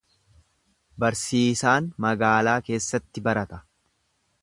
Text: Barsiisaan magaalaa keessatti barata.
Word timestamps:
Barsiisaan 1.03 1.91
magaalaa 2.07 2.59
keessatti 2.71 3.29
barata. 3.29 3.65